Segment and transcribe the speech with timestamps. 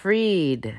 [0.00, 0.76] freed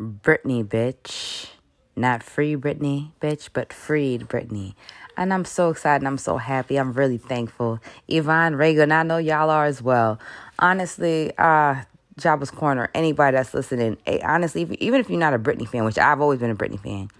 [0.00, 1.48] Britney, bitch.
[1.94, 4.74] Not free Britney, bitch, but freed Britney.
[5.16, 6.06] And I'm so excited.
[6.06, 6.76] I'm so happy.
[6.76, 7.80] I'm really thankful.
[8.08, 10.18] Yvonne Reagan, I know y'all are as well.
[10.58, 11.82] Honestly, uh,
[12.18, 15.84] Jabba's Corner, anybody that's listening, hey, honestly, if, even if you're not a Britney fan,
[15.84, 17.10] which I've always been a Britney fan,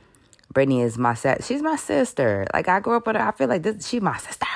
[0.55, 1.45] Britney is my set.
[1.45, 2.46] She's my sister.
[2.55, 3.23] Like I grew up with her.
[3.23, 3.87] I feel like this.
[3.87, 4.46] She's my sister.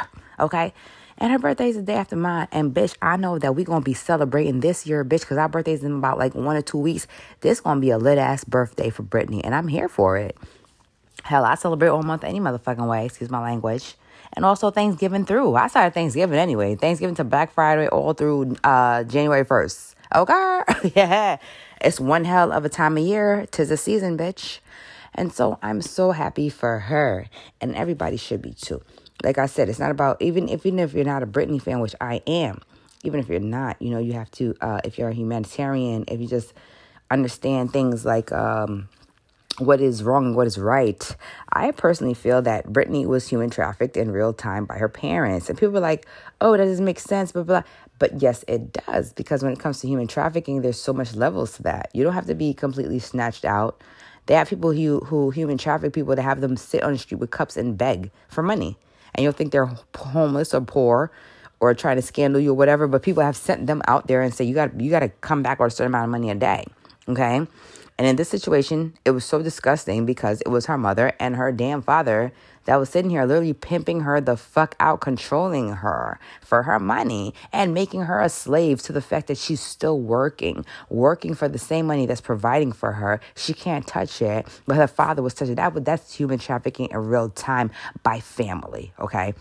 [0.40, 0.72] Okay.
[1.18, 2.48] And her birthday is the day after mine.
[2.50, 5.84] And bitch, I know that we're gonna be celebrating this year, bitch, because our birthday's
[5.84, 7.06] in about like one or two weeks.
[7.40, 10.36] This gonna be a lit ass birthday for Britney, and I'm here for it.
[11.22, 13.06] Hell, I celebrate all month any motherfucking way.
[13.06, 13.94] Excuse my language.
[14.34, 15.54] And also Thanksgiving through.
[15.54, 16.74] I started Thanksgiving anyway.
[16.74, 19.94] Thanksgiving to Black Friday all through uh, January 1st.
[20.14, 20.92] Okay?
[20.96, 21.38] yeah.
[21.80, 23.46] It's one hell of a time of year.
[23.50, 24.58] Tis a season, bitch.
[25.14, 27.26] And so I'm so happy for her.
[27.60, 28.82] And everybody should be too
[29.22, 31.80] like I said, it's not about even if even if you're not a Britney fan,
[31.80, 32.60] which I am.
[33.04, 34.54] Even if you're not, you know, you have to.
[34.60, 36.54] Uh, if you're a humanitarian, if you just
[37.10, 38.88] understand things like um,
[39.58, 41.16] what is wrong and what is right.
[41.52, 45.58] I personally feel that Britney was human trafficked in real time by her parents, and
[45.58, 46.06] people are like,
[46.40, 47.62] "Oh, that doesn't make sense," blah blah.
[47.98, 51.52] But yes, it does because when it comes to human trafficking, there's so much levels
[51.56, 51.90] to that.
[51.92, 53.80] You don't have to be completely snatched out.
[54.26, 57.18] They have people who who human traffic people to have them sit on the street
[57.18, 58.78] with cups and beg for money
[59.14, 61.10] and you'll think they're homeless or poor
[61.60, 64.34] or trying to scandal you or whatever, but people have sent them out there and
[64.34, 66.34] say you got you got to come back or a certain amount of money a
[66.34, 66.64] day.
[67.08, 67.46] Okay?
[67.96, 71.52] And in this situation, it was so disgusting because it was her mother and her
[71.52, 72.32] damn father
[72.64, 77.34] that was sitting here literally pimping her the fuck out, controlling her for her money
[77.52, 81.58] and making her a slave to the fact that she's still working, working for the
[81.58, 83.20] same money that's providing for her.
[83.36, 85.74] She can't touch it, but her father was touching that.
[85.74, 87.70] But that's human trafficking in real time
[88.02, 89.34] by family, okay?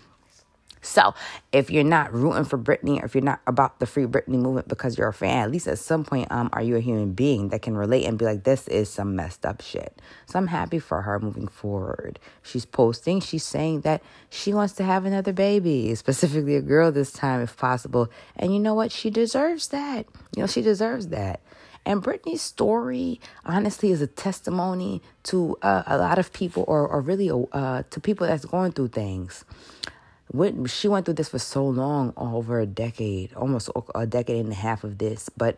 [0.83, 1.13] So
[1.51, 4.67] if you're not rooting for Britney or if you're not about the free Britney movement
[4.67, 7.49] because you're a fan, at least at some point, um, are you a human being
[7.49, 10.01] that can relate and be like, this is some messed up shit.
[10.25, 12.19] So I'm happy for her moving forward.
[12.41, 17.11] She's posting, she's saying that she wants to have another baby, specifically a girl this
[17.11, 18.09] time if possible.
[18.35, 18.91] And you know what?
[18.91, 20.05] She deserves that.
[20.35, 21.39] You know, she deserves that.
[21.85, 27.01] And Britney's story, honestly, is a testimony to uh, a lot of people, or, or
[27.01, 29.43] really uh, to people that's going through things
[30.31, 34.51] went, she went through this for so long, over a decade, almost a decade and
[34.51, 35.29] a half of this.
[35.29, 35.57] But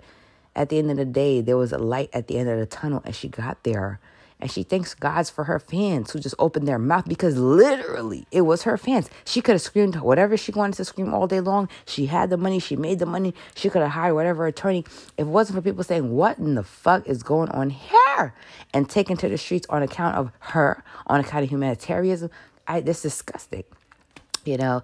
[0.56, 2.66] at the end of the day, there was a light at the end of the
[2.66, 4.00] tunnel, and she got there.
[4.40, 8.42] And she thanks God's for her fans who just opened their mouth because literally it
[8.42, 9.10] was her fans.
[9.24, 11.70] She could have screamed whatever she wanted to scream all day long.
[11.86, 14.84] She had the money, she made the money, she could have hired whatever attorney.
[15.18, 18.34] If it wasn't for people saying, What in the fuck is going on here?
[18.74, 22.30] And taken to the streets on account of her, on account of humanitarianism,
[22.68, 23.64] I, that's disgusting
[24.46, 24.84] you know.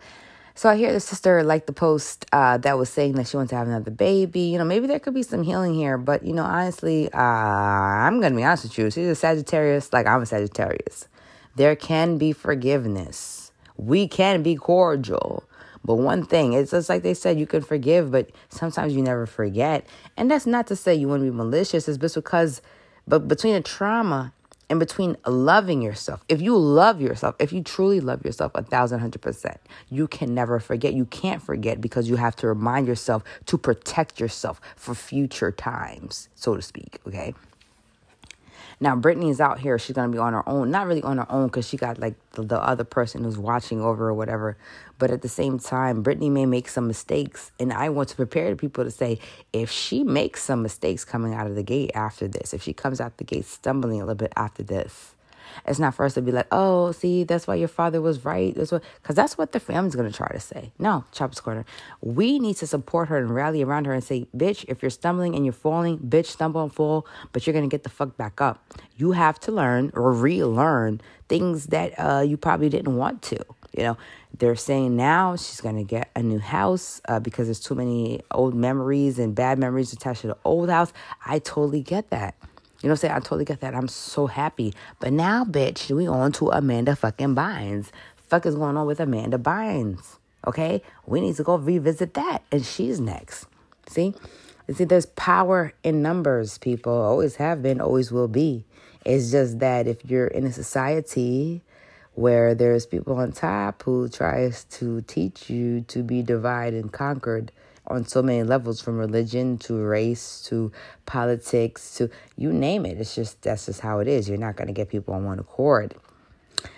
[0.53, 3.51] So I hear the sister like the post uh, that was saying that she wants
[3.51, 4.41] to have another baby.
[4.41, 8.19] You know, maybe there could be some healing here, but you know, honestly, uh, I'm
[8.19, 8.91] gonna be honest with you.
[8.91, 11.07] She's a Sagittarius, like I'm a Sagittarius.
[11.55, 13.51] There can be forgiveness.
[13.77, 15.44] We can be cordial.
[15.83, 19.25] But one thing, it's just like they said, you can forgive, but sometimes you never
[19.25, 19.85] forget.
[20.16, 21.88] And that's not to say you want to be malicious.
[21.88, 22.61] It's just because,
[23.07, 24.31] but between the trauma
[24.72, 26.24] in between loving yourself.
[26.30, 29.59] If you love yourself, if you truly love yourself a thousand hundred percent,
[29.90, 30.94] you can never forget.
[30.94, 36.30] You can't forget because you have to remind yourself to protect yourself for future times,
[36.36, 37.00] so to speak.
[37.06, 37.36] Okay.
[38.81, 39.78] Now Britney is out here.
[39.78, 40.72] She's gonna be on her own.
[40.72, 43.80] Not really on her own because she got like the, the other person who's watching
[43.80, 44.58] over or whatever.
[44.97, 48.50] But at the same time, Britney may make some mistakes, and I want to prepare
[48.50, 49.20] the people to say
[49.53, 53.00] if she makes some mistakes coming out of the gate after this, if she comes
[53.00, 55.16] out the gate stumbling a little bit after this,
[55.66, 58.53] it's not for us to be like, oh, see, that's why your father was right.
[58.56, 60.72] That's what, because that's what the family's gonna try to say.
[60.79, 61.66] No, Chopper's corner.
[62.01, 65.35] We need to support her and rally around her and say, bitch, if you're stumbling
[65.35, 68.63] and you're falling, bitch, stumble and fall, but you're gonna get the fuck back up.
[68.97, 73.38] You have to learn or relearn things that uh, you probably didn't want to.
[73.78, 73.97] You know,
[74.38, 78.22] they're saying now she's going to get a new house uh, because there's too many
[78.31, 80.91] old memories and bad memories attached to the old house.
[81.25, 82.35] I totally get that.
[82.81, 83.13] You know what I'm saying?
[83.13, 83.75] I totally get that.
[83.75, 84.73] I'm so happy.
[84.99, 87.91] But now, bitch, we on to Amanda fucking Bynes.
[88.28, 90.17] Fuck is going on with Amanda Bynes?
[90.47, 90.81] Okay?
[91.05, 92.41] We need to go revisit that.
[92.51, 93.45] And she's next.
[93.87, 94.16] See?
[94.67, 96.93] You see, there's power in numbers, people.
[96.93, 98.63] Always have been, always will be.
[99.05, 101.61] It's just that if you're in a society
[102.13, 107.51] where there's people on top who tries to teach you to be divided and conquered,
[107.87, 110.72] on so many levels from religion to race to
[111.05, 112.99] politics to you name it.
[112.99, 114.29] It's just that's just how it is.
[114.29, 115.95] You're not going to get people on one accord.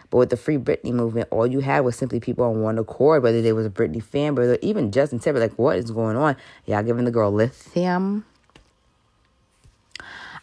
[0.09, 3.23] But with the Free Britney movement, all you had was simply people on one accord,
[3.23, 6.35] whether they was a Britney fan, whether even Justin Timberlake, like, what is going on?
[6.67, 8.23] Y'all giving the girl lithium?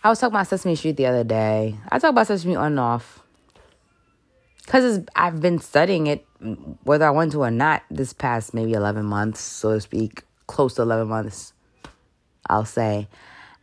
[0.02, 1.76] I was talking about Sesame Street the other day.
[1.88, 3.22] I talk about Sesame on and off
[4.64, 6.26] because I've been studying it,
[6.84, 10.74] whether I want to or not, this past maybe 11 months, so to speak, close
[10.74, 11.52] to 11 months,
[12.48, 13.08] I'll say.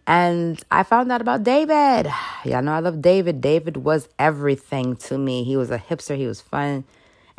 [0.08, 2.10] And I found out about David.
[2.46, 3.42] Y'all know I love David.
[3.42, 5.44] David was everything to me.
[5.44, 6.86] He was a hipster, he was fun.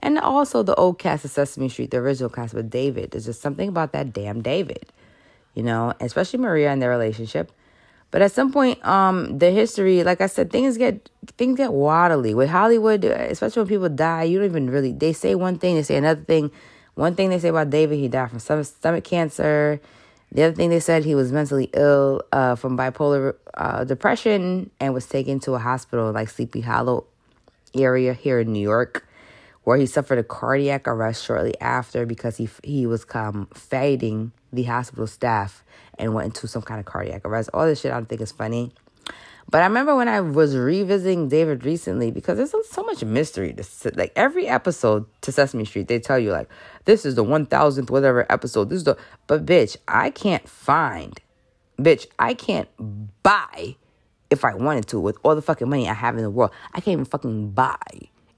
[0.00, 3.11] And also the old cast of Sesame Street, the original cast with David.
[3.11, 4.93] There's just something about that damn David,
[5.55, 7.51] you know, especially Maria and their relationship.
[8.11, 12.35] But at some point, um, the history, like I said, things get things get waddly
[12.35, 14.25] with Hollywood, especially when people die.
[14.25, 14.93] You don't even really.
[14.93, 16.51] They say one thing, they say another thing.
[16.99, 19.81] One thing they say about David, he died from stomach, cancer.
[20.33, 24.93] The other thing they said, he was mentally ill uh, from bipolar uh, depression and
[24.93, 27.06] was taken to a hospital like Sleepy Hollow
[27.73, 29.06] area here in New York
[29.62, 34.65] where he suffered a cardiac arrest shortly after because he he was um, fighting the
[34.65, 35.62] hospital staff
[36.01, 37.49] and went into some kind of cardiac arrest.
[37.55, 38.73] All this shit I don't think is funny.
[39.50, 43.55] But I remember when I was revisiting David recently because there's so much mystery.
[43.55, 46.50] To, like every episode to Sesame Street, they tell you like
[46.85, 48.69] this is the one thousandth whatever episode.
[48.69, 51.19] This is the but bitch, I can't find,
[51.79, 52.69] bitch, I can't
[53.23, 53.77] buy
[54.29, 56.51] if I wanted to with all the fucking money I have in the world.
[56.75, 57.79] I can't even fucking buy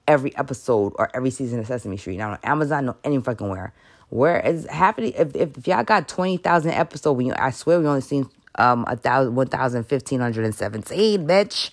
[0.06, 2.18] every episode or every season of Sesame Street.
[2.18, 3.72] Not on Amazon, no any fucking where.
[4.10, 5.12] Where is happening?
[5.16, 8.84] If, if, if y'all got 20,000 episodes, when you, I swear we only seen um
[8.88, 11.70] a thousand, one thousand fifteen hundred and seventeen, bitch.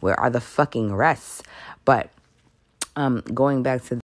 [0.00, 1.42] Where are the fucking rests?
[1.84, 2.10] But
[2.96, 4.00] um going back to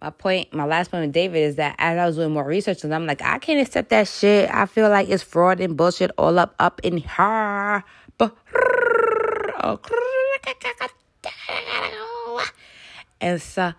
[0.00, 2.84] my point, my last point with David is that as I was doing more research,
[2.84, 4.48] and I'm like, I can't accept that shit.
[4.52, 7.82] I feel like it's fraud and bullshit all up up in her.
[13.20, 13.72] And so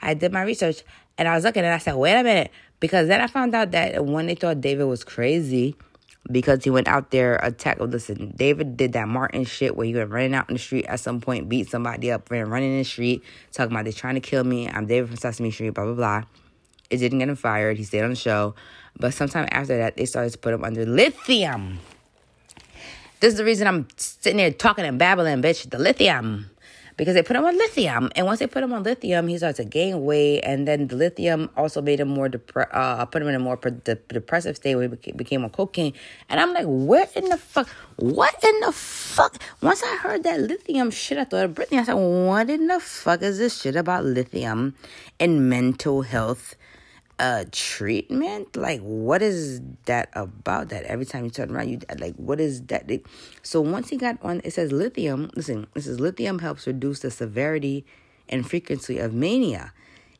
[0.00, 0.82] I did my research
[1.18, 2.50] and I was looking and I said, wait a minute.
[2.80, 5.74] Because then I found out that when they thought David was crazy
[6.30, 7.78] because he went out there attack.
[7.80, 10.86] Oh, listen, David did that Martin shit where he went running out in the street
[10.86, 13.22] at some point, beat somebody up, ran running in the street,
[13.52, 14.68] talking about they're trying to kill me.
[14.68, 16.22] I'm David from Sesame Street, blah blah blah.
[16.90, 17.76] It didn't get him fired.
[17.76, 18.54] He stayed on the show.
[18.98, 21.80] But sometime after that, they started to put him under lithium.
[23.20, 25.68] This is the reason I'm sitting here talking and babbling, bitch.
[25.68, 26.50] The lithium
[26.96, 28.10] because they put him on lithium.
[28.14, 30.40] And once they put him on lithium, he started to gain weight.
[30.42, 33.56] And then the lithium also made him more depre- uh, put him in a more
[33.56, 35.92] de- depressive state where he became, became on cocaine.
[36.28, 37.68] And I'm like, where in the fuck?
[37.96, 39.40] What in the fuck?
[39.60, 41.78] Once I heard that lithium shit, I thought of Britney.
[41.78, 44.74] I said, what in the fuck is this shit about lithium
[45.18, 46.56] and mental health?
[47.18, 48.56] Uh treatment?
[48.56, 52.62] Like what is that about that every time you turn around you like what is
[52.62, 52.90] that?
[53.42, 57.10] So once he got on it says lithium listen this is lithium helps reduce the
[57.10, 57.84] severity
[58.28, 59.72] and frequency of mania.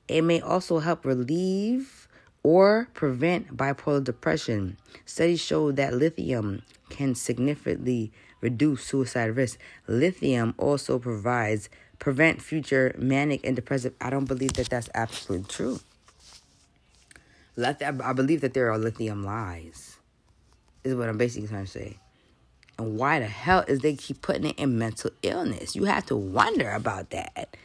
[0.06, 2.08] It may also help relieve
[2.42, 4.76] or prevent bipolar depression.
[5.06, 8.12] Studies show that lithium can significantly
[8.42, 9.58] reduce suicide risk.
[9.88, 13.94] Lithium also provides prevent future manic and depressive.
[14.00, 15.80] I don't believe that that's absolutely true
[17.56, 19.96] I believe that there are lithium lies,
[20.82, 21.98] is what I'm basically trying to say.
[22.78, 25.76] And why the hell is they keep putting it in mental illness?
[25.76, 27.56] You have to wonder about that.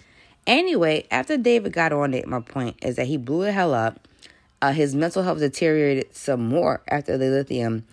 [0.46, 4.08] Anyway, after David got on it, my point is that he blew the hell up.
[4.62, 7.86] Uh, his mental health deteriorated some more after the lithium,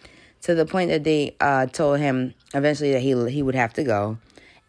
[0.42, 3.84] to the point that they uh, told him eventually that he he would have to
[3.84, 4.18] go.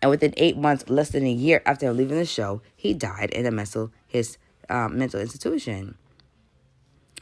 [0.02, 3.46] And within eight months, less than a year after leaving the show, he died in
[3.46, 4.38] a mental his
[4.70, 5.96] uh, mental institution.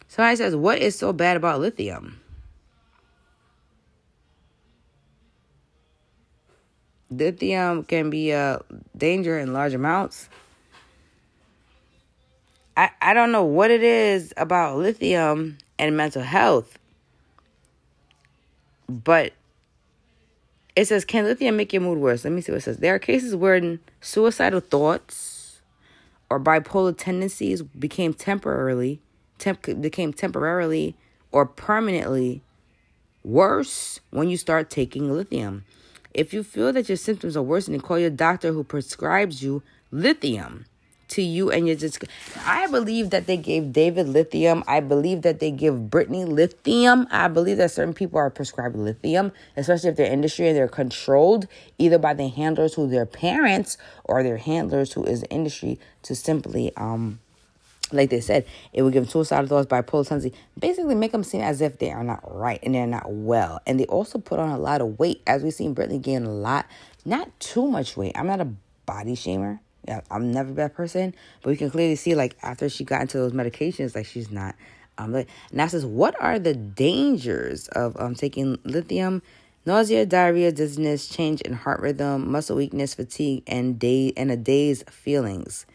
[0.08, 2.20] Somebody says, What is so bad about lithium?
[7.10, 8.62] Lithium can be a
[8.98, 10.30] danger in large amounts.
[12.78, 16.78] I, I don't know what it is about lithium and mental health,
[18.90, 19.34] but
[20.76, 22.24] it says, Can lithium make your mood worse?
[22.24, 22.78] Let me see what it says.
[22.78, 25.62] There are cases where suicidal thoughts
[26.30, 29.00] or bipolar tendencies became temporarily
[29.40, 30.96] temp- became temporarily
[31.32, 32.42] or permanently
[33.24, 35.66] worse when you start taking lithium.
[36.14, 40.66] If you feel that your symptoms are worsening, call your doctor who prescribes you lithium
[41.08, 42.04] to you and you're just
[42.46, 44.64] I believe that they gave David lithium.
[44.68, 47.08] I believe that they give Britney lithium.
[47.12, 51.48] I believe that certain people are prescribed lithium, especially if they're industry and they're controlled
[51.78, 56.76] either by the handlers who their parents or their handlers who is industry to simply
[56.76, 57.20] um
[57.92, 61.42] like they said, it would give them suicidal thoughts, bipolar tendency, basically make them seem
[61.42, 63.62] as if they are not right and they're not well.
[63.66, 66.32] And they also put on a lot of weight, as we've seen Britney gain a
[66.32, 66.66] lot,
[67.06, 68.14] not too much weight.
[68.16, 68.48] I'm not a
[68.86, 69.60] body shamer.
[69.88, 71.14] Yeah, I'm never that person,
[71.44, 74.56] but we can clearly see like after she got into those medications, like she's not.
[74.98, 75.28] Um, like,
[75.68, 79.22] says, what are the dangers of um taking lithium?
[79.68, 84.84] Nausea, diarrhea, dizziness, change in heart rhythm, muscle weakness, fatigue, and day and a day's
[84.84, 85.66] feelings.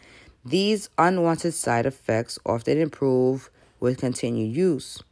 [0.44, 5.02] These unwanted side effects often improve with continued use.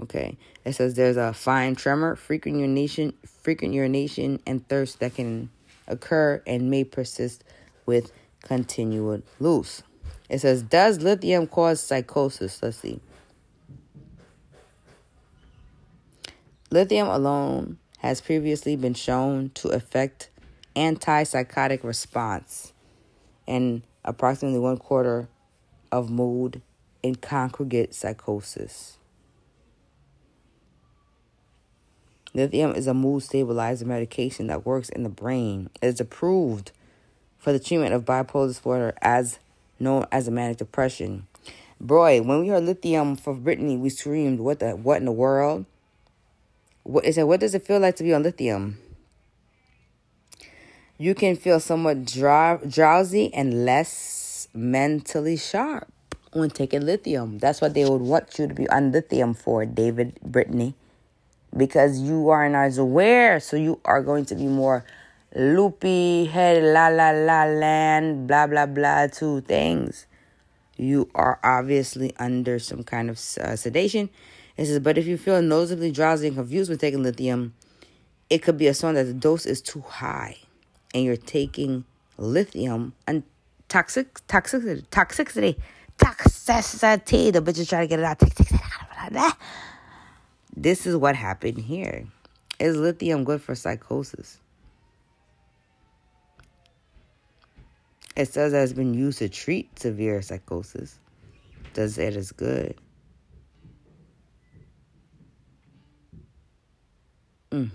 [0.00, 0.36] Okay.
[0.64, 5.50] It says there's a fine tremor, frequent urination, frequent urination, and thirst that can
[5.86, 7.44] occur and may persist
[7.84, 8.10] with
[8.42, 9.82] continued use.
[10.30, 12.62] It says, does lithium cause psychosis?
[12.62, 13.00] Let's see.
[16.70, 20.30] Lithium alone has previously been shown to affect
[20.74, 22.72] antipsychotic response
[23.46, 25.28] in approximately one quarter
[25.90, 26.62] of mood
[27.02, 28.98] in congregate psychosis.
[32.32, 35.70] Lithium is a mood stabilizer medication that works in the brain.
[35.80, 36.72] It is approved
[37.38, 39.38] for the treatment of bipolar disorder as
[39.78, 41.28] known as a manic depression.
[41.80, 44.72] Boy, when we heard lithium for Britney, we screamed, "What the?
[44.72, 45.66] What in the world?"
[46.82, 47.28] What is it?
[47.28, 48.78] What does it feel like to be on lithium?
[50.96, 55.92] You can feel somewhat drowsy and less mentally sharp
[56.32, 57.38] when taking lithium.
[57.38, 60.74] That's what they would want you to be on lithium for, David Britney
[61.56, 63.40] because you are not as aware.
[63.40, 64.84] So you are going to be more
[65.34, 70.06] loopy, head, la la la land, blah blah blah, two things.
[70.76, 74.10] You are obviously under some kind of uh, sedation.
[74.56, 77.54] It says, but if you feel noticeably drowsy and confused when taking lithium,
[78.30, 80.36] it could be a sign that the dose is too high,
[80.94, 81.84] and you're taking
[82.16, 83.24] lithium and
[83.68, 85.58] toxic toxicity toxicity
[85.98, 87.32] toxicity.
[87.32, 89.36] The bitch is trying to get it out.
[90.56, 92.06] This is what happened here.
[92.60, 94.38] Is lithium good for psychosis?
[98.16, 101.00] It says it's been used to treat severe psychosis.
[101.72, 102.76] Does it is good?
[107.50, 107.70] Mm.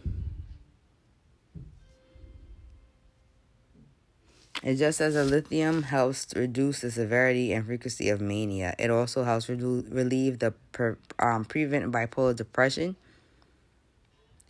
[4.61, 8.75] It just says a lithium helps reduce the severity and frequency of mania.
[8.77, 12.97] It also helps relieve the per, um, prevent bipolar depression.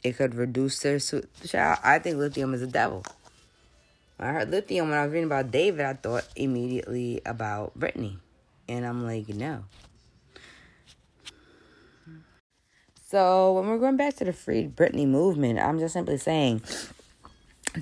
[0.04, 1.80] It could reduce their child.
[1.84, 3.06] I think lithium is a devil.
[4.20, 8.18] I heard lithium when I was reading about David, I thought immediately about Britney,
[8.68, 9.64] and I'm like, no.
[13.08, 16.62] So when we're going back to the Free Britney movement, I'm just simply saying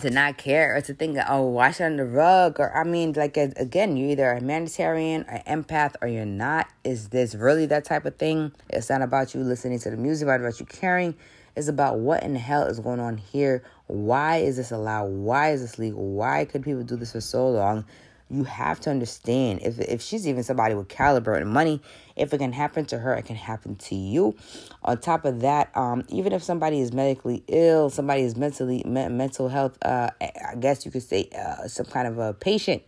[0.01, 2.59] to not care or to think, oh, wash it under the rug.
[2.59, 6.67] Or, I mean, like, again, you're either a humanitarian, an empath, or you're not.
[6.83, 8.51] Is this really that type of thing?
[8.69, 11.15] It's not about you listening to the music, it's about you caring.
[11.55, 13.63] It's about what in the hell is going on here.
[13.87, 15.09] Why is this allowed?
[15.09, 16.03] Why is this legal?
[16.03, 17.83] Why could people do this for so long?
[18.29, 21.81] You have to understand if if she's even somebody with caliber and money,
[22.15, 24.35] if it can happen to her, it can happen to you.
[24.83, 29.07] On top of that, um, even if somebody is medically ill, somebody is mentally me-
[29.07, 32.83] mental health, uh, I guess you could say uh, some kind of a patient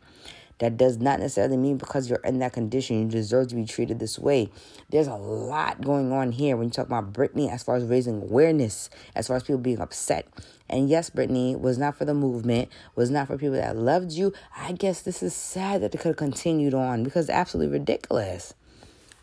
[0.59, 3.99] that does not necessarily mean because you're in that condition, you deserve to be treated
[3.99, 4.49] this way.
[4.89, 8.21] There's a lot going on here when you talk about Britney as far as raising
[8.21, 10.27] awareness, as far as people being upset.
[10.69, 14.33] And yes, Britney was not for the movement, was not for people that loved you.
[14.55, 18.53] I guess this is sad that it could have continued on because it's absolutely ridiculous.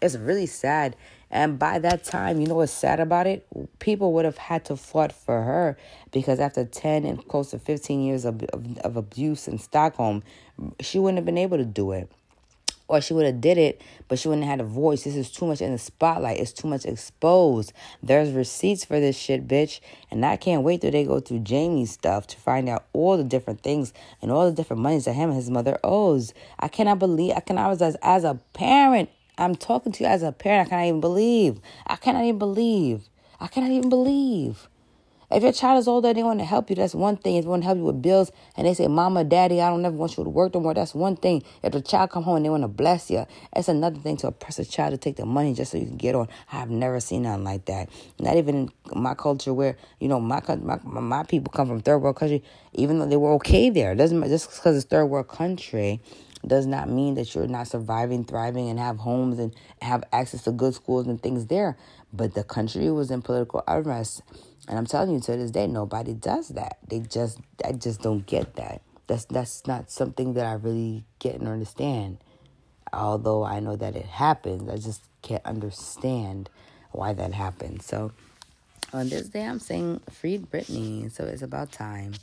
[0.03, 0.97] It's really sad.
[1.31, 3.47] And by that time, you know what's sad about it?
[3.79, 5.77] People would have had to fought for her
[6.13, 10.23] because after 10 and close to 15 years of, of, of abuse in Stockholm,
[10.81, 12.11] she wouldn't have been able to do it
[12.89, 15.05] or she would have did it, but she wouldn't have had a voice.
[15.05, 16.39] This is too much in the spotlight.
[16.39, 17.73] It's too much exposed.
[18.03, 19.81] There's receipts for this shit, bitch.
[20.11, 23.25] And I can't wait till they go through Jamie's stuff to find out all the
[23.25, 23.93] different things
[24.23, 26.33] and all the different monies that him and his mother owes.
[26.61, 30.33] I cannot believe, I cannot, as, as a parent, I'm talking to you as a
[30.33, 30.69] parent.
[30.69, 31.61] I cannot even believe.
[31.87, 33.09] I cannot even believe.
[33.39, 34.69] I cannot even believe.
[35.29, 37.35] If your child is older they want to help you, that's one thing.
[37.35, 39.85] If they want to help you with bills and they say, Mama, Daddy, I don't
[39.85, 41.43] ever want you to work no more, that's one thing.
[41.65, 44.29] If the child come home and they want to bless you, that's another thing to
[44.29, 46.29] oppress a child to take the money just so you can get on.
[46.53, 47.89] I've never seen nothing like that.
[48.21, 51.99] Not even in my culture where, you know, my my, my people come from third
[51.99, 53.93] world country, even though they were okay there.
[53.93, 56.01] It doesn't just because it's third world country
[56.47, 60.53] does not mean that you're not surviving, thriving, and have homes and have access to
[60.53, 61.77] good schools and things there.
[62.13, 64.23] But the country was in political unrest,
[64.69, 66.79] and I'm telling you, to this day, nobody does that.
[66.89, 68.83] They just, I just don't get that.
[69.07, 72.19] That's that's not something that I really get and understand.
[72.93, 76.51] Although I know that it happens, I just can't understand
[76.93, 77.83] why that happened.
[77.83, 78.13] So
[78.93, 81.11] on this day, I'm saying freed Britney.
[81.13, 82.15] So it's about time.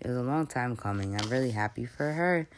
[0.00, 1.18] It was a long time coming.
[1.18, 2.48] I'm really happy for her.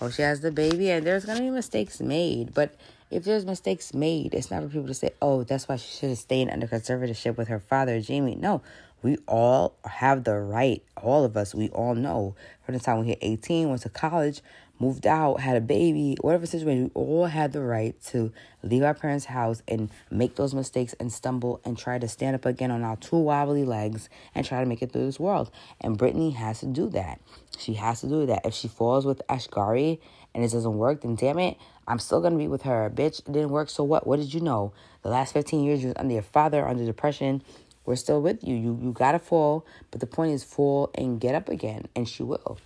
[0.00, 2.54] Oh, she has the baby, and there's gonna be mistakes made.
[2.54, 2.74] But
[3.10, 6.08] if there's mistakes made, it's not for people to say, "Oh, that's why she should
[6.10, 8.62] have stayed under conservatorship with her father, Jamie." No,
[9.02, 13.08] we all have the right, all of us, we all know from the time we
[13.08, 14.42] hit 18, went to college,
[14.80, 18.32] moved out, had a baby, whatever situation, we all had the right to
[18.62, 22.46] leave our parents' house and make those mistakes and stumble and try to stand up
[22.46, 25.50] again on our two wobbly legs and try to make it through this world.
[25.80, 27.20] And Britney has to do that.
[27.58, 28.46] She has to do that.
[28.46, 29.98] If she falls with Asghari
[30.34, 32.90] and it doesn't work, then damn it, I'm still gonna be with her.
[32.90, 34.06] Bitch, it didn't work, so what?
[34.06, 34.72] What did you know?
[35.02, 37.42] The last 15 years you was under your father, under depression.
[37.84, 38.54] We're still with you.
[38.54, 41.86] You you gotta fall, but the point is fall and get up again.
[41.94, 42.58] And she will.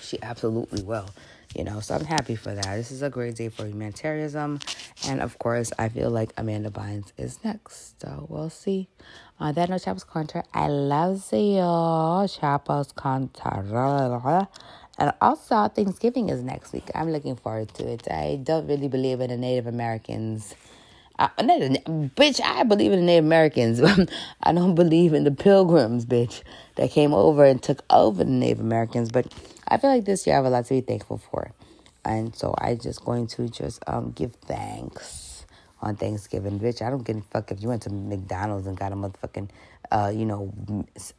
[0.00, 1.08] She absolutely will
[1.56, 2.76] you know so i'm happy for that.
[2.76, 4.60] This is a great day for humanitarianism.
[5.08, 8.88] And of course i feel like amanda bynes is next so we'll see.
[9.40, 13.68] On uh, that no chappers contract i love you chappers contract
[14.98, 16.90] and also thanksgiving is next week.
[16.94, 18.10] I'm looking forward to it.
[18.10, 20.54] I don't really believe in the native americans
[21.18, 23.80] I, bitch, I believe in the Native Americans.
[24.42, 26.42] I don't believe in the pilgrims, bitch,
[26.76, 29.10] that came over and took over the Native Americans.
[29.10, 29.32] But
[29.68, 31.52] I feel like this year I have a lot to be thankful for.
[32.04, 35.46] And so I'm just going to just um give thanks
[35.82, 36.80] on Thanksgiving, bitch.
[36.80, 39.48] I don't give a fuck if you went to McDonald's and got a motherfucking
[39.90, 40.52] uh, you know,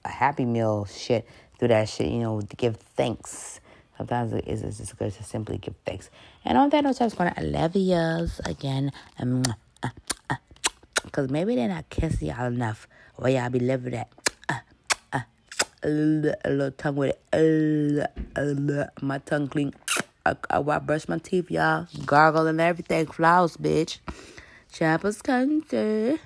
[0.06, 1.28] a happy meal shit,
[1.58, 3.60] through that shit, you know, to give thanks.
[3.98, 6.10] Sometimes it is just good to simply give thanks.
[6.46, 7.76] And on that note, I was going to, I love
[8.46, 8.92] again.
[9.18, 9.44] Um,
[11.12, 12.88] Cause maybe they're not kissing y'all enough.
[13.18, 14.10] Or y'all be living that
[15.84, 18.10] a little, a little tongue with it.
[18.36, 19.74] A little, my tongue clean.
[20.26, 21.88] I, I, I brush my teeth, y'all.
[22.06, 23.08] Gargle and everything.
[23.08, 24.00] Floss, bitch.
[24.72, 26.20] Chappers country.